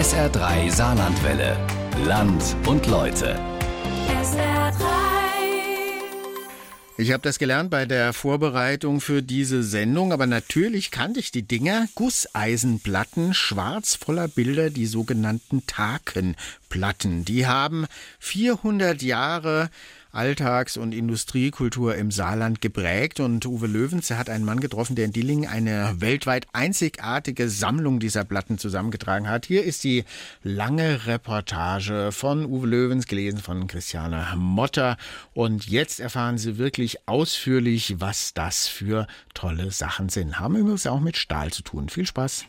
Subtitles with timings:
[0.00, 1.58] SR3 Saarlandwelle.
[2.06, 3.38] Land und Leute.
[4.08, 5.10] SR3.
[6.96, 11.42] Ich habe das gelernt bei der Vorbereitung für diese Sendung, aber natürlich kannte ich die
[11.42, 11.86] Dinger.
[11.96, 17.26] Gusseisenplatten, schwarz voller Bilder, die sogenannten Takenplatten.
[17.26, 17.86] Die haben
[18.20, 19.68] 400 Jahre
[20.12, 23.20] Alltags- und Industriekultur im Saarland geprägt.
[23.20, 28.24] Und Uwe Löwens hat einen Mann getroffen, der in Dillingen eine weltweit einzigartige Sammlung dieser
[28.24, 29.46] Platten zusammengetragen hat.
[29.46, 30.04] Hier ist die
[30.42, 34.96] lange Reportage von Uwe Löwens, gelesen von Christiane Motter.
[35.32, 40.38] Und jetzt erfahren Sie wirklich ausführlich, was das für tolle Sachen sind.
[40.38, 41.88] Haben übrigens auch mit Stahl zu tun.
[41.88, 42.46] Viel Spaß.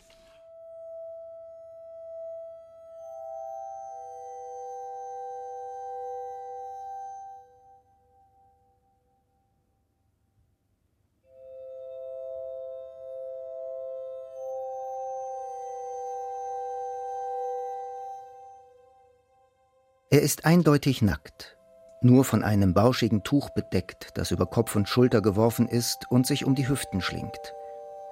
[20.12, 21.56] Er ist eindeutig nackt,
[22.02, 26.44] nur von einem bauschigen Tuch bedeckt, das über Kopf und Schulter geworfen ist und sich
[26.44, 27.54] um die Hüften schlingt.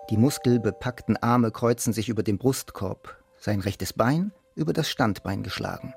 [0.08, 5.92] Die muskelbepackten Arme kreuzen sich über dem Brustkorb, sein rechtes Bein über das Standbein geschlagen.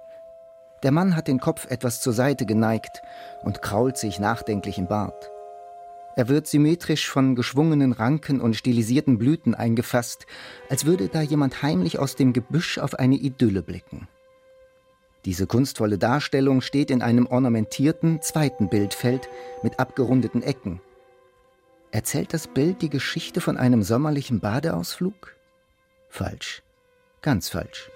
[0.83, 3.01] Der Mann hat den Kopf etwas zur Seite geneigt
[3.43, 5.31] und krault sich nachdenklich im Bart.
[6.17, 10.25] Er wird symmetrisch von geschwungenen Ranken und stilisierten Blüten eingefasst,
[10.69, 14.09] als würde da jemand heimlich aus dem Gebüsch auf eine Idylle blicken.
[15.25, 19.29] Diese kunstvolle Darstellung steht in einem ornamentierten zweiten Bildfeld
[19.61, 20.81] mit abgerundeten Ecken.
[21.91, 25.35] Erzählt das Bild die Geschichte von einem sommerlichen Badeausflug?
[26.09, 26.63] Falsch.
[27.21, 27.89] Ganz falsch.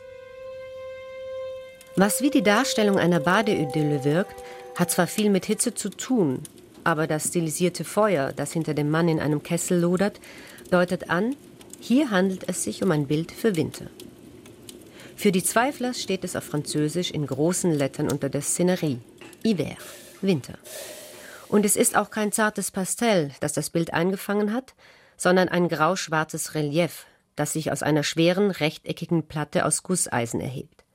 [1.95, 4.43] Was wie die Darstellung einer Badeidylle wirkt,
[4.75, 6.43] hat zwar viel mit Hitze zu tun,
[6.83, 10.21] aber das stilisierte Feuer, das hinter dem Mann in einem Kessel lodert,
[10.69, 11.35] deutet an,
[11.79, 13.87] hier handelt es sich um ein Bild für Winter.
[15.17, 18.99] Für die Zweifler steht es auf Französisch in großen Lettern unter der Szenerie.
[19.43, 19.75] Hiver,
[20.21, 20.53] Winter.
[21.49, 24.75] Und es ist auch kein zartes Pastell, das das Bild eingefangen hat,
[25.17, 30.85] sondern ein grauschwarzes Relief, das sich aus einer schweren, rechteckigen Platte aus Gusseisen erhebt.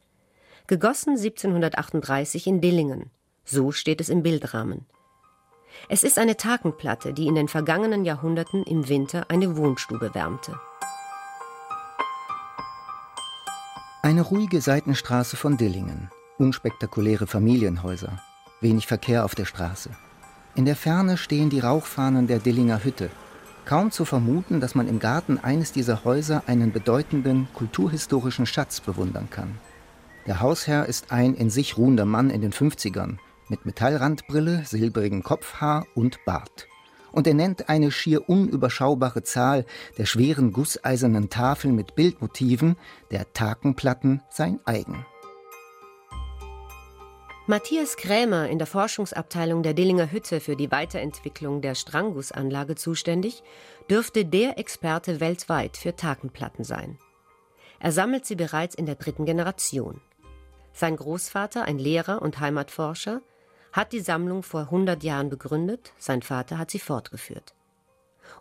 [0.68, 3.10] Gegossen 1738 in Dillingen.
[3.44, 4.86] So steht es im Bildrahmen.
[5.88, 10.60] Es ist eine Takenplatte, die in den vergangenen Jahrhunderten im Winter eine Wohnstube wärmte.
[14.04, 18.20] Eine ruhige Seitenstraße von Dillingen, unspektakuläre Familienhäuser,
[18.60, 19.90] wenig Verkehr auf der Straße.
[20.56, 23.10] In der Ferne stehen die Rauchfahnen der Dillinger Hütte.
[23.64, 29.30] Kaum zu vermuten, dass man im Garten eines dieser Häuser einen bedeutenden kulturhistorischen Schatz bewundern
[29.30, 29.60] kann.
[30.26, 35.86] Der Hausherr ist ein in sich ruhender Mann in den 50ern, mit Metallrandbrille, silbrigem Kopfhaar
[35.94, 36.66] und Bart
[37.12, 39.64] und er nennt eine schier unüberschaubare Zahl
[39.98, 42.76] der schweren gusseisernen Tafeln mit Bildmotiven,
[43.10, 45.06] der Takenplatten, sein eigen.
[47.46, 53.42] Matthias Krämer, in der Forschungsabteilung der Dillinger Hütte für die Weiterentwicklung der Stranggussanlage zuständig,
[53.90, 56.98] dürfte der Experte weltweit für Takenplatten sein.
[57.80, 60.00] Er sammelt sie bereits in der dritten Generation.
[60.72, 63.22] Sein Großvater, ein Lehrer und Heimatforscher,
[63.72, 67.54] hat die Sammlung vor 100 Jahren begründet, sein Vater hat sie fortgeführt.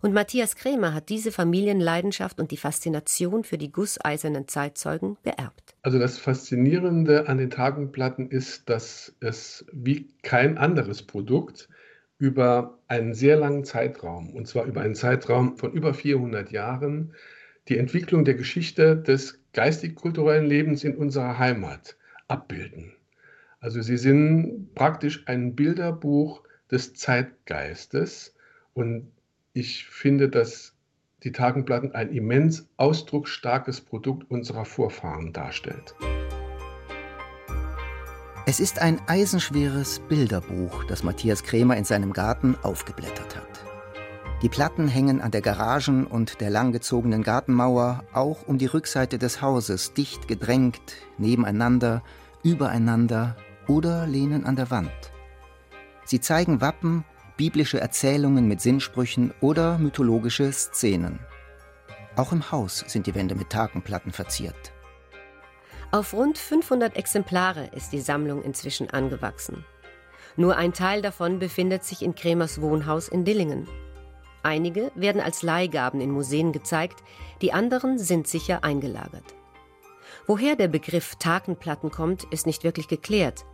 [0.01, 5.75] Und Matthias Krämer hat diese Familienleidenschaft und die Faszination für die gusseisernen Zeitzeugen beerbt.
[5.81, 11.69] Also das Faszinierende an den Tagenplatten ist, dass es wie kein anderes Produkt
[12.17, 17.13] über einen sehr langen Zeitraum, und zwar über einen Zeitraum von über 400 Jahren,
[17.67, 21.95] die Entwicklung der Geschichte des geistig-kulturellen Lebens in unserer Heimat
[22.27, 22.93] abbilden.
[23.61, 26.41] Also sie sind praktisch ein Bilderbuch
[26.71, 28.33] des Zeitgeistes
[28.73, 29.11] und
[29.53, 30.73] ich finde, dass
[31.23, 35.93] die Tagenplatten ein immens ausdrucksstarkes Produkt unserer Vorfahren darstellt.
[38.47, 43.63] Es ist ein eisenschweres Bilderbuch, das Matthias Krämer in seinem Garten aufgeblättert hat.
[44.41, 49.43] Die Platten hängen an der Garagen- und der langgezogenen Gartenmauer, auch um die Rückseite des
[49.43, 50.81] Hauses, dicht gedrängt,
[51.19, 52.01] nebeneinander,
[52.43, 53.35] übereinander,
[53.71, 54.91] oder lehnen an der Wand.
[56.03, 57.05] Sie zeigen Wappen,
[57.37, 61.19] biblische Erzählungen mit Sinnsprüchen oder mythologische Szenen.
[62.17, 64.73] Auch im Haus sind die Wände mit Takenplatten verziert.
[65.91, 69.63] Auf rund 500 Exemplare ist die Sammlung inzwischen angewachsen.
[70.35, 73.69] Nur ein Teil davon befindet sich in Kremers Wohnhaus in Dillingen.
[74.43, 77.03] Einige werden als Leihgaben in Museen gezeigt,
[77.41, 79.35] die anderen sind sicher eingelagert.
[80.27, 83.45] Woher der Begriff Takenplatten kommt, ist nicht wirklich geklärt.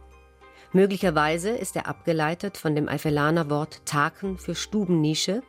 [0.74, 5.42] Möglicherweise ist er abgeleitet von dem Eifelaner Wort Taken für Stubennische,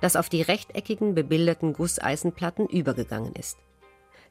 [0.00, 3.58] das auf die rechteckigen bebilderten Gusseisenplatten übergegangen ist.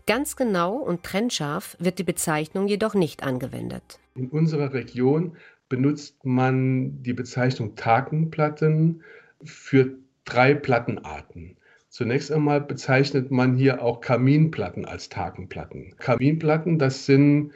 [0.08, 4.00] Ganz genau und trennscharf wird die Bezeichnung jedoch nicht angewendet.
[4.14, 5.36] In unserer Region
[5.68, 9.04] benutzt man die Bezeichnung Takenplatten
[9.44, 9.96] für
[10.26, 11.58] drei Plattenarten.
[11.90, 15.96] Zunächst einmal bezeichnet man hier auch Kaminplatten als Takenplatten.
[15.98, 17.54] Kaminplatten, das sind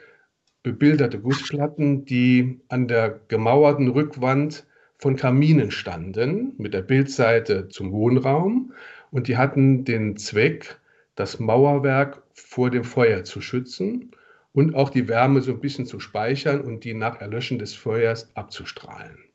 [0.62, 4.66] bebilderte Gussplatten, die an der gemauerten Rückwand
[4.98, 8.72] von Kaminen standen, mit der Bildseite zum Wohnraum.
[9.10, 10.78] Und die hatten den Zweck,
[11.14, 14.10] das Mauerwerk vor dem Feuer zu schützen
[14.52, 18.34] und auch die Wärme so ein bisschen zu speichern und die nach Erlöschen des Feuers
[18.36, 19.29] abzustrahlen.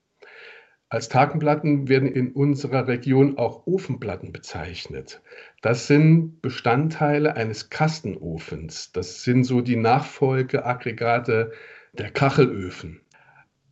[0.90, 5.22] Als Takenplatten werden in unserer Region auch Ofenplatten bezeichnet.
[5.62, 8.92] Das sind Bestandteile eines Kastenofens.
[8.92, 11.52] Das sind so die Nachfolgeaggregate
[11.94, 13.02] der Kachelöfen.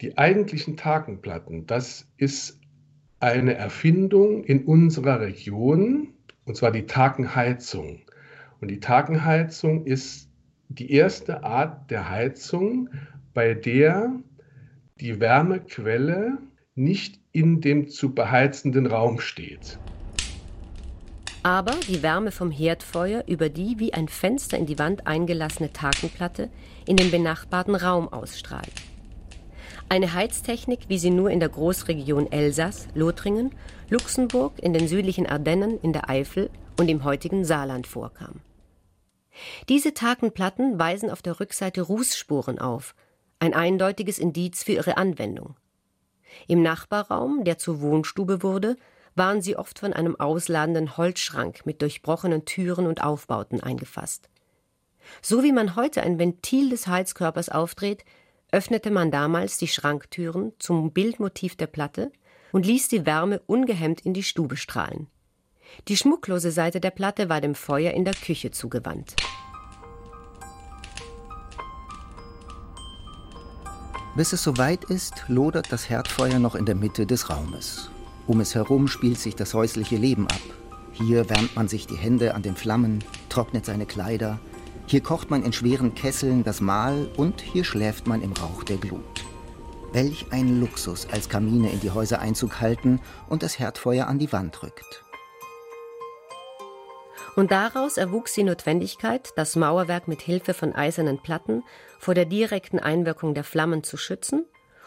[0.01, 2.59] Die eigentlichen Takenplatten, das ist
[3.19, 6.09] eine Erfindung in unserer Region,
[6.45, 8.01] und zwar die Takenheizung.
[8.59, 10.29] Und die Takenheizung ist
[10.67, 12.89] die erste Art der Heizung,
[13.33, 14.19] bei der
[14.99, 16.39] die Wärmequelle
[16.75, 19.77] nicht in dem zu beheizenden Raum steht.
[21.43, 26.49] Aber die Wärme vom Herdfeuer über die wie ein Fenster in die Wand eingelassene Takenplatte
[26.85, 28.71] in den benachbarten Raum ausstrahlt.
[29.89, 33.51] Eine Heiztechnik, wie sie nur in der Großregion Elsass, Lothringen,
[33.89, 36.49] Luxemburg, in den südlichen Ardennen, in der Eifel
[36.79, 38.39] und im heutigen Saarland vorkam.
[39.67, 42.95] Diese Takenplatten weisen auf der Rückseite Rußspuren auf,
[43.39, 45.55] ein eindeutiges Indiz für ihre Anwendung.
[46.47, 48.75] Im Nachbarraum, der zur Wohnstube wurde,
[49.15, 54.29] waren sie oft von einem ausladenden Holzschrank mit durchbrochenen Türen und Aufbauten eingefasst.
[55.21, 58.05] So wie man heute ein Ventil des Heizkörpers aufdreht,
[58.51, 62.11] öffnete man damals die Schranktüren zum Bildmotiv der Platte
[62.51, 65.07] und ließ die Wärme ungehemmt in die Stube strahlen.
[65.87, 69.15] Die schmucklose Seite der Platte war dem Feuer in der Küche zugewandt.
[74.15, 77.89] Bis es soweit ist, lodert das Herdfeuer noch in der Mitte des Raumes.
[78.27, 80.41] Um es herum spielt sich das häusliche Leben ab.
[80.91, 84.39] Hier wärmt man sich die Hände an den Flammen, trocknet seine Kleider.
[84.85, 88.77] Hier kocht man in schweren Kesseln das Mahl und hier schläft man im Rauch der
[88.77, 89.25] Glut.
[89.93, 92.99] Welch ein Luxus, als Kamine in die Häuser Einzug halten
[93.29, 95.02] und das Herdfeuer an die Wand rückt.
[97.35, 101.63] Und daraus erwuchs die Notwendigkeit, das Mauerwerk mit Hilfe von eisernen Platten
[101.99, 104.45] vor der direkten Einwirkung der Flammen zu schützen,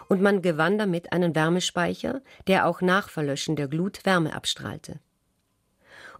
[0.08, 5.00] und man gewann damit einen Wärmespeicher, der auch nach Verlöschen der Glut Wärme abstrahlte.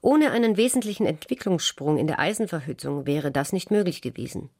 [0.00, 4.50] Ohne einen wesentlichen Entwicklungssprung in der Eisenverhüttung wäre das nicht möglich gewesen.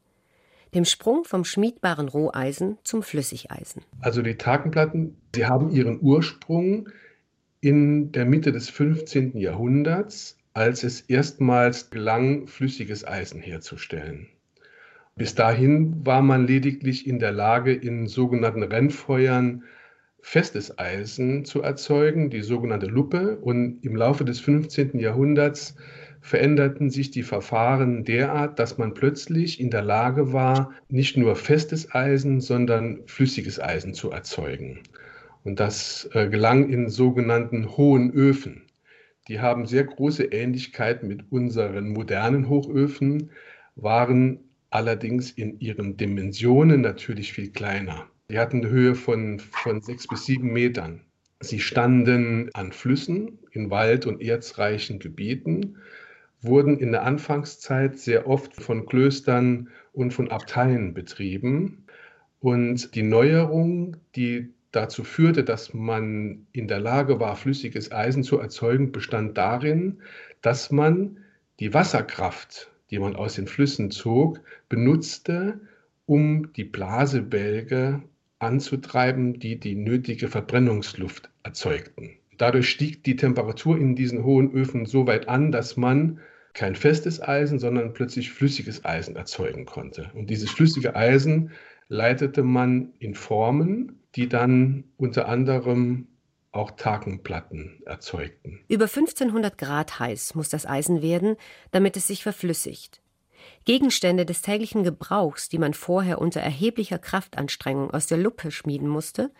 [0.73, 3.83] Dem Sprung vom schmiedbaren Roheisen zum Flüssigeisen.
[4.01, 6.89] Also die Takenplatten, sie haben ihren Ursprung
[7.61, 9.37] in der Mitte des 15.
[9.37, 14.25] Jahrhunderts als es erstmals gelang, flüssiges Eisen herzustellen.
[15.15, 19.65] Bis dahin war man lediglich in der Lage, in sogenannten Rennfeuern
[20.19, 23.37] festes Eisen zu erzeugen, die sogenannte Luppe.
[23.37, 24.97] Und im Laufe des 15.
[24.97, 25.75] Jahrhunderts
[26.21, 31.93] veränderten sich die Verfahren derart, dass man plötzlich in der Lage war, nicht nur festes
[31.93, 34.79] Eisen, sondern flüssiges Eisen zu erzeugen.
[35.43, 38.66] Und das äh, gelang in sogenannten hohen Öfen.
[39.27, 43.31] Die haben sehr große Ähnlichkeit mit unseren modernen Hochöfen,
[43.75, 44.39] waren
[44.69, 48.07] allerdings in ihren Dimensionen natürlich viel kleiner.
[48.29, 51.01] Die hatten eine Höhe von, von sechs bis sieben Metern.
[51.39, 55.77] Sie standen an Flüssen in wald- und erzreichen Gebieten,
[56.41, 61.85] wurden in der Anfangszeit sehr oft von Klöstern und von Abteien betrieben.
[62.39, 68.39] Und die Neuerung, die dazu führte, dass man in der Lage war, flüssiges Eisen zu
[68.39, 70.01] erzeugen, bestand darin,
[70.41, 71.17] dass man
[71.59, 75.59] die Wasserkraft, die man aus den Flüssen zog, benutzte,
[76.05, 78.01] um die Blasebälge
[78.39, 82.11] anzutreiben, die die nötige Verbrennungsluft erzeugten.
[82.37, 86.19] Dadurch stieg die Temperatur in diesen hohen Öfen so weit an, dass man
[86.53, 90.11] kein festes Eisen, sondern plötzlich flüssiges Eisen erzeugen konnte.
[90.13, 91.51] Und dieses flüssige Eisen
[91.89, 96.07] leitete man in Formen, die dann unter anderem
[96.51, 98.59] auch Takenplatten erzeugten.
[98.67, 101.35] Über 1500 Grad heiß muss das Eisen werden,
[101.71, 103.01] damit es sich verflüssigt.
[103.65, 109.31] Gegenstände des täglichen Gebrauchs, die man vorher unter erheblicher Kraftanstrengung aus der Luppe schmieden musste,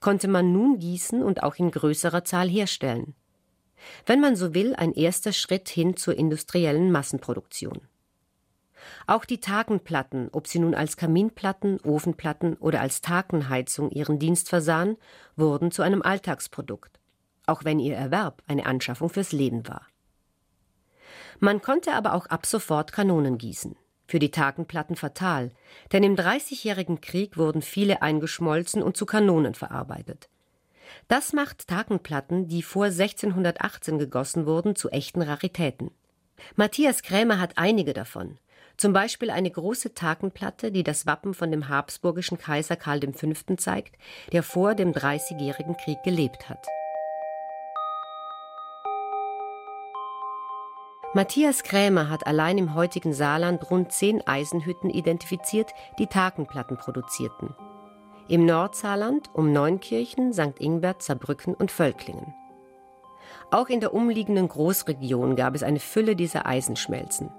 [0.00, 3.14] konnte man nun gießen und auch in größerer Zahl herstellen.
[4.06, 7.82] Wenn man so will, ein erster Schritt hin zur industriellen Massenproduktion.
[9.06, 14.96] Auch die Takenplatten, ob sie nun als Kaminplatten, Ofenplatten oder als Takenheizung ihren Dienst versahen,
[15.36, 16.98] wurden zu einem Alltagsprodukt,
[17.46, 19.86] auch wenn ihr Erwerb eine Anschaffung fürs Leben war.
[21.40, 23.76] Man konnte aber auch ab sofort Kanonen gießen.
[24.06, 25.50] für die Takenplatten fatal,
[25.92, 30.28] denn im Dreißigjährigen Krieg wurden viele eingeschmolzen und zu Kanonen verarbeitet.
[31.08, 35.90] Das macht Takenplatten, die vor 1618 gegossen wurden, zu echten Raritäten.
[36.56, 38.38] Matthias Krämer hat einige davon.
[38.76, 43.54] Zum Beispiel eine große Takenplatte, die das Wappen von dem habsburgischen Kaiser Karl V.
[43.56, 43.96] zeigt,
[44.32, 46.66] der vor dem Dreißigjährigen Krieg gelebt hat.
[51.16, 57.54] Matthias Krämer hat allein im heutigen Saarland rund zehn Eisenhütten identifiziert, die Takenplatten produzierten.
[58.26, 60.58] Im Nordsaarland um Neunkirchen, St.
[60.58, 62.34] Ingbert, Saarbrücken und Völklingen.
[63.52, 67.30] Auch in der umliegenden Großregion gab es eine Fülle dieser Eisenschmelzen.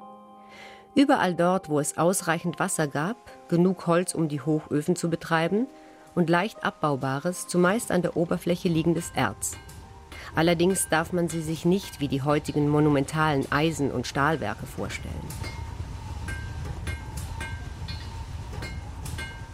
[0.95, 3.17] Überall dort, wo es ausreichend Wasser gab,
[3.49, 5.67] genug Holz, um die Hochöfen zu betreiben,
[6.15, 9.57] und leicht abbaubares, zumeist an der Oberfläche liegendes Erz.
[10.35, 15.13] Allerdings darf man sie sich nicht wie die heutigen monumentalen Eisen- und Stahlwerke vorstellen.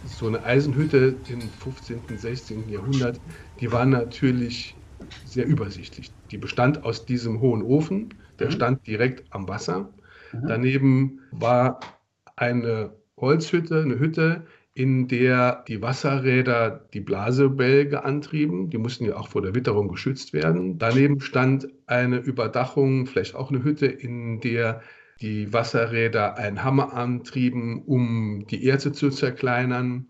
[0.06, 2.68] So eine Eisenhütte im 15., und 16.
[2.68, 3.18] Jahrhundert,
[3.58, 4.76] die war natürlich
[5.24, 6.12] sehr übersichtlich.
[6.30, 8.52] Die bestand aus diesem hohen Ofen, der mhm.
[8.52, 9.88] stand direkt am Wasser.
[10.32, 10.46] Mhm.
[10.46, 11.80] Daneben war
[12.36, 18.70] eine Holzhütte, eine Hütte, in der die Wasserräder die Blasebälge antrieben.
[18.70, 20.78] Die mussten ja auch vor der Witterung geschützt werden.
[20.78, 24.80] Daneben stand eine Überdachung, vielleicht auch eine Hütte, in der
[25.20, 30.08] die Wasserräder einen Hammer antrieben, um die Erze zu zerkleinern.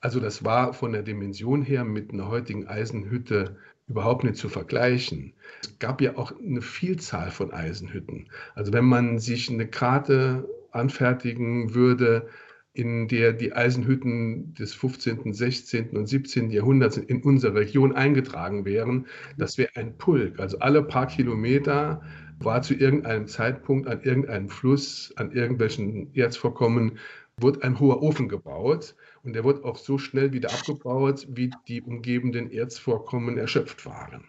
[0.00, 3.56] Also das war von der Dimension her mit einer heutigen Eisenhütte
[3.90, 5.34] überhaupt nicht zu vergleichen.
[5.62, 8.30] Es gab ja auch eine Vielzahl von Eisenhütten.
[8.54, 12.28] Also wenn man sich eine Karte anfertigen würde,
[12.72, 15.90] in der die Eisenhütten des 15., 16.
[15.96, 16.50] und 17.
[16.50, 19.06] Jahrhunderts in unserer Region eingetragen wären,
[19.36, 20.38] das wäre ein Pulk.
[20.38, 22.00] Also alle paar Kilometer
[22.38, 26.98] war zu irgendeinem Zeitpunkt an irgendeinem Fluss, an irgendwelchen Erzvorkommen,
[27.42, 31.82] wurde ein hoher Ofen gebaut und der wird auch so schnell wieder abgebaut, wie die
[31.82, 34.24] umgebenden Erzvorkommen erschöpft waren.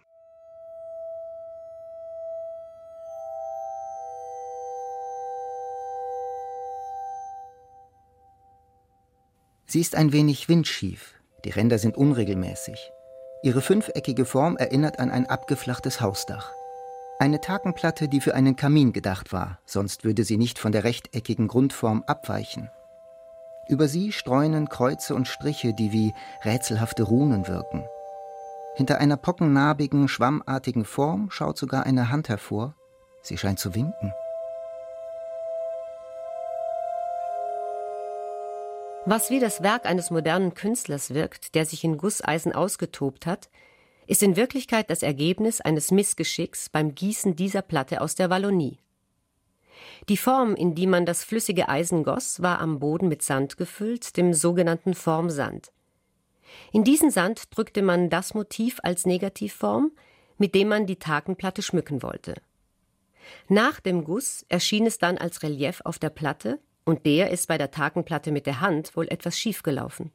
[9.66, 11.14] Sie ist ein wenig windschief,
[11.46, 12.92] die Ränder sind unregelmäßig.
[13.42, 16.52] Ihre fünfeckige Form erinnert an ein abgeflachtes Hausdach.
[17.20, 21.48] Eine Takenplatte, die für einen Kamin gedacht war, sonst würde sie nicht von der rechteckigen
[21.48, 22.70] Grundform abweichen.
[23.68, 26.14] Über sie streunen Kreuze und Striche, die wie
[26.44, 27.86] rätselhafte Runen wirken.
[28.76, 32.76] Hinter einer pockennarbigen, schwammartigen Form schaut sogar eine Hand hervor.
[33.22, 34.14] Sie scheint zu winken.
[39.06, 43.50] Was wie das Werk eines modernen Künstlers wirkt, der sich in Gusseisen ausgetobt hat,
[44.06, 48.80] ist in Wirklichkeit das Ergebnis eines Missgeschicks beim Gießen dieser Platte aus der Wallonie.
[50.10, 54.18] Die Form, in die man das flüssige Eisen goss, war am Boden mit Sand gefüllt,
[54.18, 55.72] dem sogenannten Formsand.
[56.72, 59.92] In diesen Sand drückte man das Motiv als Negativform,
[60.38, 62.36] mit dem man die Takenplatte schmücken wollte.
[63.48, 67.58] Nach dem Guss erschien es dann als Relief auf der Platte, und der ist bei
[67.58, 70.12] der Takenplatte mit der Hand wohl etwas schiefgelaufen.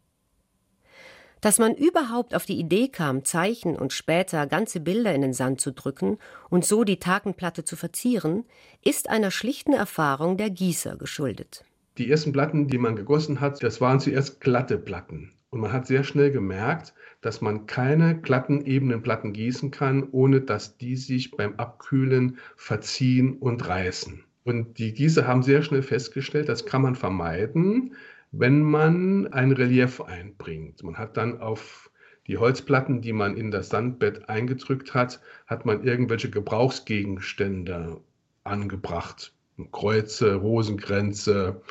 [1.41, 5.61] Dass man überhaupt auf die Idee kam, Zeichen und später ganze Bilder in den Sand
[5.61, 8.45] zu drücken und so die Takenplatte zu verzieren,
[8.83, 11.65] ist einer schlichten Erfahrung der Gießer geschuldet.
[11.99, 15.33] Die ersten Platten, die man gegossen hat, das waren zuerst glatte Platten.
[15.51, 20.41] Und man hat sehr schnell gemerkt, dass man keine glatten, ebenen Platten gießen kann, ohne
[20.41, 24.25] dass die sich beim Abkühlen verziehen und reißen.
[24.45, 27.95] Und die Gießer haben sehr schnell festgestellt, das kann man vermeiden,
[28.33, 30.83] wenn man ein Relief einbringt.
[30.83, 31.91] Man hat dann auf
[32.27, 38.01] die Holzplatten, die man in das Sandbett eingedrückt hat, hat man irgendwelche Gebrauchsgegenstände
[38.45, 39.33] angebracht.
[39.73, 41.63] Kreuze, Rosenkränze,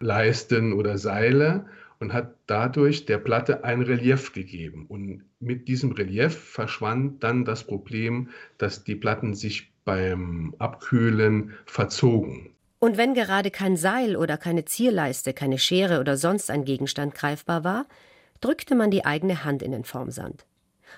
[0.00, 1.66] Leisten oder Seile
[2.00, 4.86] und hat dadurch der Platte ein Relief gegeben.
[4.86, 12.53] Und mit diesem Relief verschwand dann das Problem, dass die Platten sich beim Abkühlen verzogen.
[12.84, 17.64] Und wenn gerade kein Seil oder keine Zierleiste, keine Schere oder sonst ein Gegenstand greifbar
[17.64, 17.86] war,
[18.42, 20.44] drückte man die eigene Hand in den Formsand.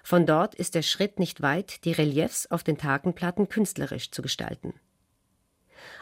[0.02, 4.74] Von dort ist der Schritt nicht weit, die Reliefs auf den Takenplatten künstlerisch zu gestalten.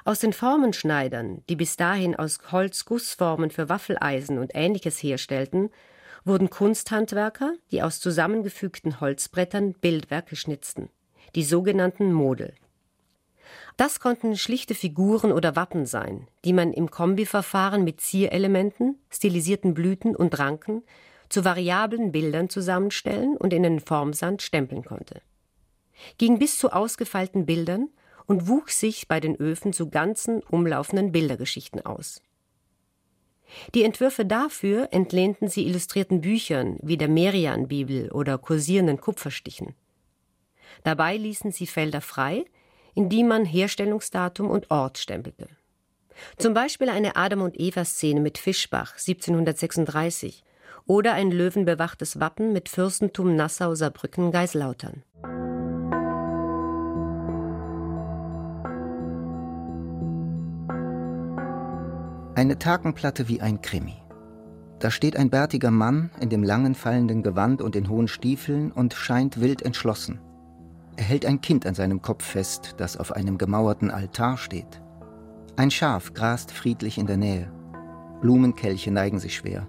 [0.07, 5.69] Aus den Formenschneidern, die bis dahin aus Holz Gussformen für Waffeleisen und ähnliches herstellten,
[6.25, 10.89] wurden Kunsthandwerker, die aus zusammengefügten Holzbrettern Bildwerke schnitzten,
[11.35, 12.55] die sogenannten Model.
[13.77, 20.15] Das konnten schlichte Figuren oder Wappen sein, die man im Kombiverfahren mit Zierelementen, stilisierten Blüten
[20.15, 20.83] und Ranken
[21.29, 25.23] zu variablen Bildern zusammenstellen und in den Formsand stempeln konnte.
[26.19, 27.89] Ging bis zu ausgefeilten Bildern
[28.27, 32.23] und wuchs sich bei den Öfen zu ganzen umlaufenden Bildergeschichten aus.
[33.75, 39.75] Die Entwürfe dafür entlehnten sie illustrierten Büchern wie der Merian-Bibel oder kursierenden Kupferstichen.
[40.83, 42.45] Dabei ließen sie Felder frei,
[42.95, 45.49] in die man Herstellungsdatum und Ort stempelte.
[46.37, 50.45] Zum Beispiel eine Adam- und Eva-Szene mit Fischbach 1736
[50.87, 55.03] oder ein löwenbewachtes Wappen mit Fürstentum Nassau-Saarbrücken-Geislautern.
[62.37, 63.95] Eine Takenplatte wie ein Krimi.
[64.81, 68.93] Da steht ein bärtiger Mann in dem langen fallenden Gewand und den hohen Stiefeln und
[68.93, 70.21] scheint wild entschlossen.
[70.97, 74.81] Er hält ein Kind an seinem Kopf fest, das auf einem gemauerten Altar steht.
[75.57, 77.53] Ein Schaf grast friedlich in der Nähe.
[78.21, 79.67] Blumenkelche neigen sich schwer.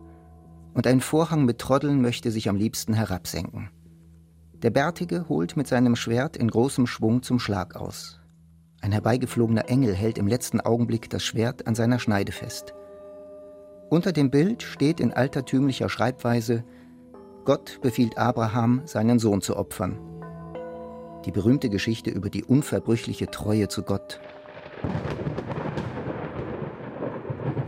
[0.74, 3.70] Und ein Vorhang mit Troddeln möchte sich am liebsten herabsenken.
[4.62, 8.20] Der Bärtige holt mit seinem Schwert in großem Schwung zum Schlag aus.
[8.82, 12.74] Ein herbeigeflogener Engel hält im letzten Augenblick das Schwert an seiner Schneide fest.
[13.90, 16.64] Unter dem Bild steht in altertümlicher Schreibweise
[17.46, 20.00] Gott befiehlt Abraham, seinen Sohn zu opfern.
[21.26, 24.20] Die berühmte Geschichte über die unverbrüchliche Treue zu Gott.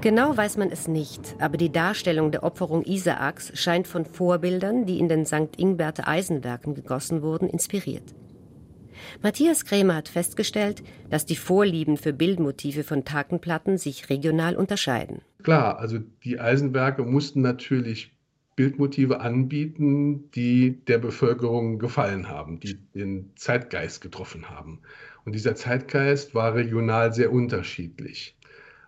[0.01, 4.99] Genau weiß man es nicht, aber die Darstellung der Opferung Isaaks scheint von Vorbildern, die
[4.99, 5.57] in den St.
[5.57, 8.13] Ingberter Eisenwerken gegossen wurden, inspiriert.
[9.23, 15.21] Matthias Krämer hat festgestellt, dass die Vorlieben für Bildmotive von Takenplatten sich regional unterscheiden.
[15.43, 18.16] Klar, also die Eisenwerke mussten natürlich
[18.57, 24.81] Bildmotive anbieten, die der Bevölkerung gefallen haben, die den Zeitgeist getroffen haben.
[25.23, 28.35] Und dieser Zeitgeist war regional sehr unterschiedlich.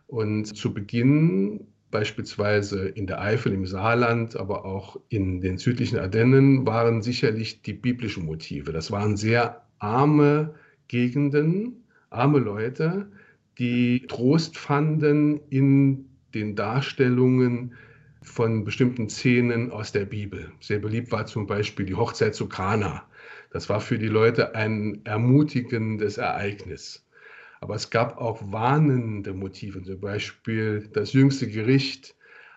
[0.07, 6.65] Und zu Beginn beispielsweise in der Eifel, im Saarland, aber auch in den südlichen Ardennen
[6.65, 8.71] waren sicherlich die biblischen Motive.
[8.71, 10.55] Das waren sehr arme
[10.87, 13.11] Gegenden, arme Leute,
[13.59, 17.75] die Trost fanden in den Darstellungen
[18.21, 20.51] von bestimmten Szenen aus der Bibel.
[20.59, 23.03] Sehr beliebt war zum Beispiel die Hochzeit zu Kana.
[23.51, 27.05] Das war für die Leute ein ermutigendes Ereignis.
[27.61, 32.15] Aber es gab auch warnende Motive, zum Beispiel das jüngste Gericht.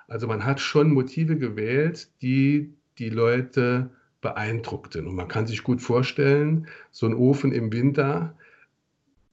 [0.09, 5.07] Also man hat schon Motive gewählt, die die Leute beeindruckten.
[5.07, 8.37] Und man kann sich gut vorstellen, so ein Ofen im Winter,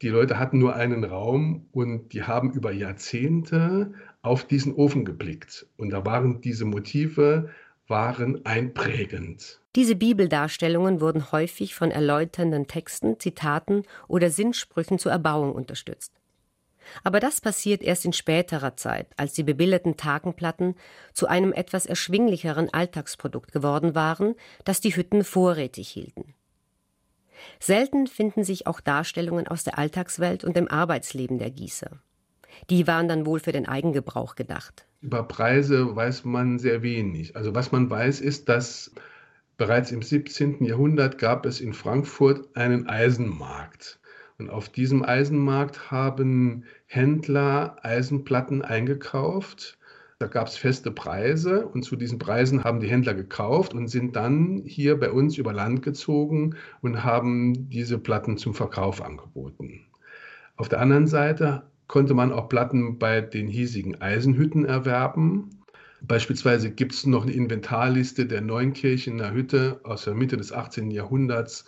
[0.01, 5.67] die Leute hatten nur einen Raum und die haben über Jahrzehnte auf diesen Ofen geblickt.
[5.77, 7.49] Und da waren diese Motive
[7.87, 9.59] waren einprägend.
[9.75, 16.13] Diese Bibeldarstellungen wurden häufig von erläuternden Texten, Zitaten oder Sinnsprüchen zur Erbauung unterstützt.
[17.03, 20.75] Aber das passiert erst in späterer Zeit, als die bebilderten Tagenplatten
[21.13, 24.35] zu einem etwas erschwinglicheren Alltagsprodukt geworden waren,
[24.65, 26.33] das die Hütten vorrätig hielten.
[27.59, 31.99] Selten finden sich auch Darstellungen aus der Alltagswelt und dem Arbeitsleben der Gießer.
[32.69, 34.85] Die waren dann wohl für den Eigengebrauch gedacht.
[35.01, 37.35] Über Preise weiß man sehr wenig.
[37.35, 38.91] Also was man weiß, ist, dass
[39.57, 40.63] bereits im 17.
[40.65, 43.99] Jahrhundert gab es in Frankfurt einen Eisenmarkt.
[44.37, 49.78] Und auf diesem Eisenmarkt haben Händler Eisenplatten eingekauft.
[50.19, 54.17] Da gab es feste Preise und zu diesen Preisen haben die Händler gekauft und sind
[54.17, 59.85] dann hier bei uns über Land gezogen und haben diese Platten zum Verkauf angeboten.
[60.57, 65.51] Auf der anderen Seite konnte man auch Platten bei den hiesigen Eisenhütten erwerben.
[66.01, 70.91] Beispielsweise gibt es noch eine Inventarliste der Neunkirchener Hütte aus der Mitte des 18.
[70.91, 71.63] Jahrhunderts,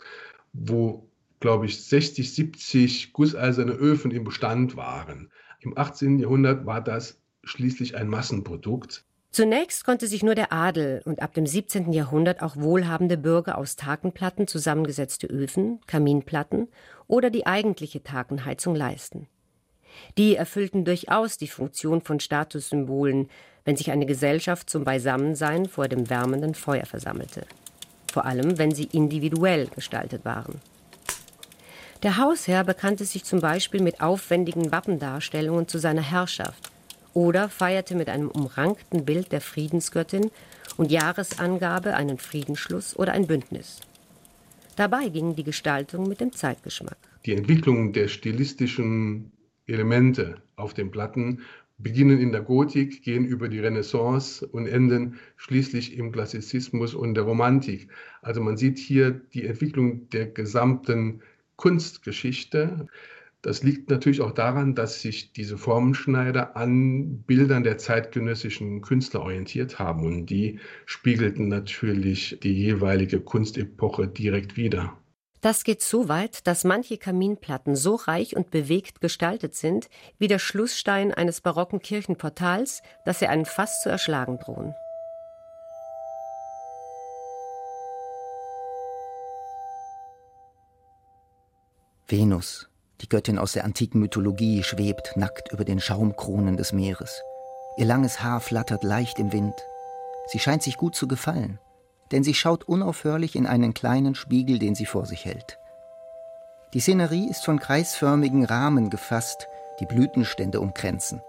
[0.52, 1.08] wo,
[1.40, 5.32] glaube ich, 60, 70 gusseiserne Öfen im Bestand waren.
[5.62, 6.20] Im 18.
[6.20, 9.04] Jahrhundert war das schließlich ein Massenprodukt.
[9.32, 11.94] Zunächst konnte sich nur der Adel und ab dem 17.
[11.94, 16.68] Jahrhundert auch wohlhabende Bürger aus Takenplatten zusammengesetzte Öfen, Kaminplatten
[17.08, 19.28] oder die eigentliche Takenheizung leisten.
[20.18, 23.30] Die erfüllten durchaus die Funktion von Statussymbolen,
[23.64, 27.46] wenn sich eine Gesellschaft zum Beisammensein vor dem wärmenden Feuer versammelte.
[28.12, 30.60] Vor allem, wenn sie individuell gestaltet waren.
[32.04, 36.71] Der Hausherr bekannte sich zum Beispiel mit aufwendigen Wappendarstellungen zu seiner Herrschaft
[37.14, 40.32] oder feierte mit einem umrankten Bild der Friedensgöttin
[40.78, 43.82] und Jahresangabe einen Friedensschluss oder ein Bündnis.
[44.76, 46.98] Dabei ging die Gestaltung mit dem Zeitgeschmack.
[47.26, 49.32] Die Entwicklung der stilistischen
[49.68, 51.42] Elemente auf den Platten
[51.78, 57.24] beginnen in der Gotik, gehen über die Renaissance und enden schließlich im Klassizismus und der
[57.24, 57.90] Romantik.
[58.22, 61.22] Also man sieht hier die Entwicklung der gesamten
[61.56, 62.88] Kunstgeschichte.
[63.42, 69.80] Das liegt natürlich auch daran, dass sich diese Formenschneider an Bildern der zeitgenössischen Künstler orientiert
[69.80, 74.96] haben und die spiegelten natürlich die jeweilige Kunstepoche direkt wider.
[75.42, 80.38] Das geht so weit, dass manche Kaminplatten so reich und bewegt gestaltet sind, wie der
[80.38, 84.76] Schlussstein eines barocken Kirchenportals, dass sie einen fast zu erschlagen drohen.
[92.08, 92.71] Venus,
[93.02, 97.22] die Göttin aus der antiken Mythologie, schwebt nackt über den Schaumkronen des Meeres.
[97.78, 99.56] Ihr langes Haar flattert leicht im Wind.
[100.28, 101.60] Sie scheint sich gut zu gefallen
[102.12, 105.58] denn sie schaut unaufhörlich in einen kleinen Spiegel, den sie vor sich hält.
[106.74, 109.48] Die Szenerie ist von kreisförmigen Rahmen gefasst,
[109.80, 111.22] die Blütenstände umkränzen.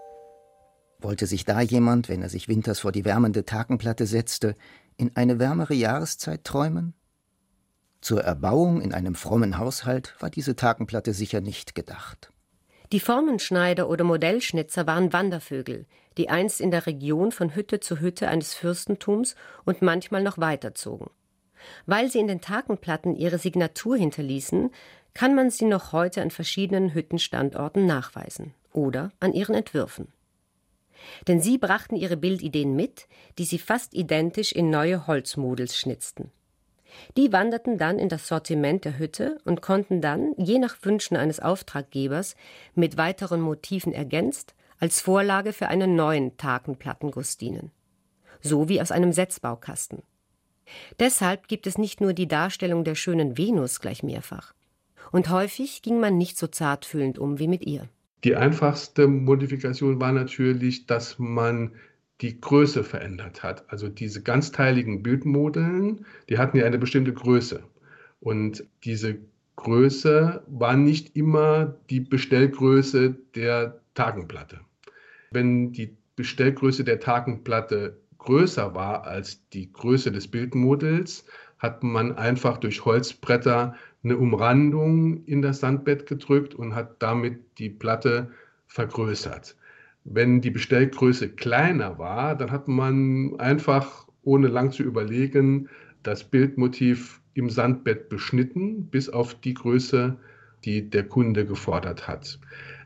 [0.99, 4.55] Wollte sich da jemand, wenn er sich winters vor die wärmende Takenplatte setzte,
[4.95, 6.93] in eine wärmere Jahreszeit träumen?
[8.03, 12.33] Zur Erbauung in einem frommen Haushalt war diese Takenplatte sicher nicht gedacht.
[12.91, 15.85] Die Formenschneider oder Modellschnitzer waren Wandervögel,
[16.17, 21.11] die einst in der Region von Hütte zu Hütte eines Fürstentums und manchmal noch weiterzogen.
[21.85, 24.71] Weil sie in den Takenplatten ihre Signatur hinterließen,
[25.13, 30.09] kann man sie noch heute an verschiedenen Hüttenstandorten nachweisen oder an ihren Entwürfen.
[31.29, 36.33] Denn sie brachten ihre Bildideen mit, die sie fast identisch in neue Holzmodels schnitzten.
[37.17, 41.39] Die wanderten dann in das Sortiment der Hütte und konnten dann, je nach Wünschen eines
[41.39, 42.35] Auftraggebers,
[42.75, 47.71] mit weiteren Motiven ergänzt, als Vorlage für einen neuen Takenplattenguss dienen.
[48.41, 50.03] So wie aus einem Setzbaukasten.
[50.99, 54.53] Deshalb gibt es nicht nur die Darstellung der schönen Venus gleich mehrfach.
[55.11, 57.87] Und häufig ging man nicht so zartfühlend um wie mit ihr.
[58.23, 61.75] Die einfachste Modifikation war natürlich, dass man
[62.21, 63.69] die Größe verändert hat.
[63.69, 67.63] Also diese ganzteiligen Bildmodeln, die hatten ja eine bestimmte Größe.
[68.19, 69.17] Und diese
[69.55, 74.61] Größe war nicht immer die Bestellgröße der Tagenplatte.
[75.31, 81.25] Wenn die Bestellgröße der Tagenplatte größer war als die Größe des Bildmodels,
[81.59, 87.69] hat man einfach durch Holzbretter eine Umrandung in das Sandbett gedrückt und hat damit die
[87.69, 88.31] Platte
[88.67, 89.55] vergrößert.
[90.05, 95.69] Wenn die Bestellgröße kleiner war, dann hat man einfach, ohne lang zu überlegen,
[96.03, 100.17] das Bildmotiv im Sandbett beschnitten, bis auf die Größe,
[100.65, 102.39] die der Kunde gefordert hat.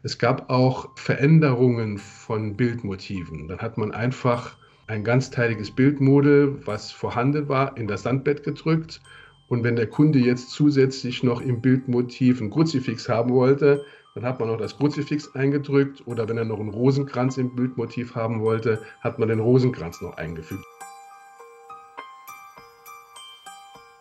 [0.04, 3.48] Es gab auch Veränderungen von Bildmotiven.
[3.48, 9.02] Dann hat man einfach ein ganzteiliges Bildmodell, was vorhanden war, in das Sandbett gedrückt.
[9.48, 13.84] Und wenn der Kunde jetzt zusätzlich noch im Bildmotiv ein Kruzifix haben wollte,
[14.18, 18.16] dann hat man noch das Kruzifix eingedrückt oder wenn er noch einen Rosenkranz im Bildmotiv
[18.16, 20.66] haben wollte, hat man den Rosenkranz noch eingefügt.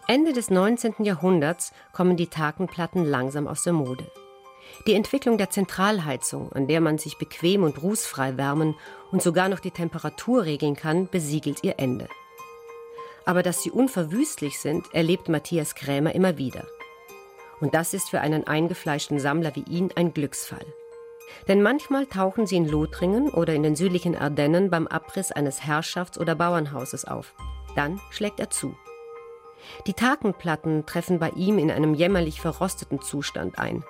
[0.08, 1.04] Ende des 19.
[1.04, 4.10] Jahrhunderts kommen die Takenplatten langsam aus der Mode.
[4.86, 8.74] Die Entwicklung der Zentralheizung, an der man sich bequem und rußfrei wärmen
[9.12, 12.08] und sogar noch die Temperatur regeln kann, besiegelt ihr Ende.
[13.26, 16.66] Aber dass sie unverwüstlich sind, erlebt Matthias Krämer immer wieder.
[17.60, 20.66] Und das ist für einen eingefleischten Sammler wie ihn ein Glücksfall.
[21.48, 26.18] Denn manchmal tauchen sie in Lothringen oder in den südlichen Ardennen beim Abriss eines Herrschafts-
[26.18, 27.34] oder Bauernhauses auf.
[27.74, 28.76] Dann schlägt er zu.
[29.86, 33.84] Die Takenplatten treffen bei ihm in einem jämmerlich verrosteten Zustand ein.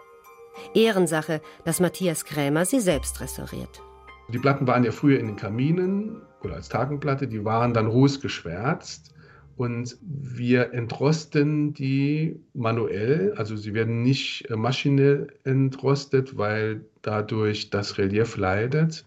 [0.75, 3.83] Ehrensache, dass Matthias Krämer sie selbst restauriert.
[4.29, 9.15] Die Platten waren ja früher in den Kaminen oder als Takenplatte, die waren dann rußgeschwärzt
[9.57, 17.97] und wir entrosten die manuell, also sie werden nicht äh, maschinell entrostet, weil dadurch das
[17.97, 19.07] Relief leidet.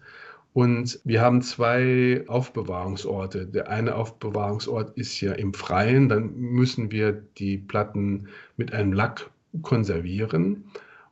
[0.52, 3.46] Und wir haben zwei Aufbewahrungsorte.
[3.46, 9.30] Der eine Aufbewahrungsort ist ja im Freien, dann müssen wir die Platten mit einem Lack
[9.62, 10.64] konservieren.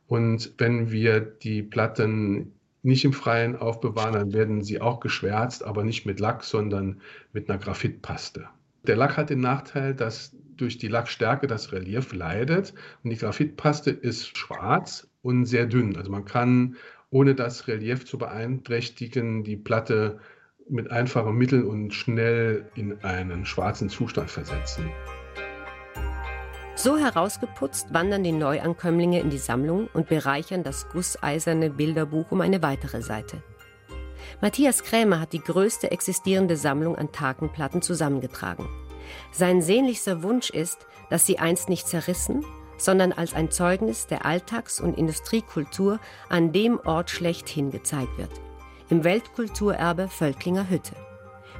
[0.08, 5.84] Und wenn wir die Platten nicht im Freien aufbewahren, dann werden sie auch geschwärzt, aber
[5.84, 7.00] nicht mit Lack, sondern
[7.32, 8.48] mit einer Graphitpaste.
[8.82, 13.90] Der Lack hat den Nachteil, dass durch die Lackstärke das Relief leidet und die Graphitpaste
[13.90, 15.96] ist schwarz und sehr dünn.
[15.96, 16.76] Also man kann,
[17.10, 20.18] ohne das Relief zu beeinträchtigen, die Platte
[20.68, 24.90] mit einfachen Mitteln und schnell in einen schwarzen Zustand versetzen.
[26.74, 32.62] So herausgeputzt wandern die Neuankömmlinge in die Sammlung und bereichern das gusseiserne Bilderbuch um eine
[32.62, 33.42] weitere Seite.
[34.40, 38.68] Matthias Krämer hat die größte existierende Sammlung an Takenplatten zusammengetragen.
[39.32, 42.44] Sein sehnlichster Wunsch ist, dass sie einst nicht zerrissen,
[42.76, 45.98] sondern als ein Zeugnis der Alltags- und Industriekultur
[46.28, 48.30] an dem Ort schlechthin gezeigt wird.
[48.90, 50.94] Im Weltkulturerbe Völklinger Hütte.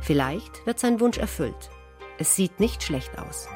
[0.00, 1.70] Vielleicht wird sein Wunsch erfüllt.
[2.18, 3.48] Es sieht nicht schlecht aus.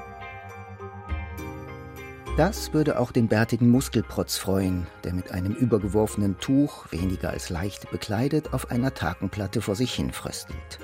[2.39, 7.91] Das würde auch den bärtigen Muskelprotz freuen, der mit einem übergeworfenen Tuch, weniger als leicht
[7.91, 10.79] bekleidet, auf einer Takenplatte vor sich hin fröstelt.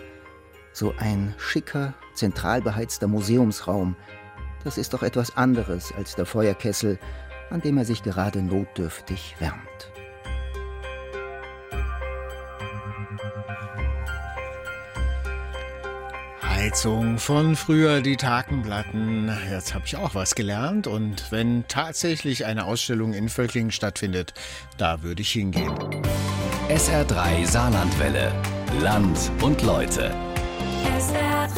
[0.75, 3.97] So ein schicker, zentral beheizter Museumsraum,
[4.63, 6.99] das ist doch etwas anderes als der Feuerkessel,
[7.49, 9.91] an dem er sich gerade notdürftig wärmt.
[16.69, 19.33] Heizung von früher, die Takenplatten.
[19.51, 20.87] Jetzt habe ich auch was gelernt.
[20.87, 24.35] Und wenn tatsächlich eine Ausstellung in Völklingen stattfindet,
[24.77, 25.73] da würde ich hingehen.
[26.69, 28.31] SR3 Saarlandwelle.
[28.83, 30.15] Land und Leute.
[30.99, 31.49] SR3.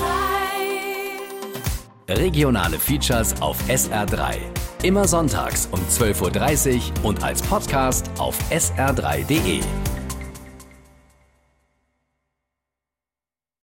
[2.11, 4.37] Regionale Features auf SR3.
[4.85, 9.59] Immer sonntags um 12.30 Uhr und als Podcast auf sr3.de.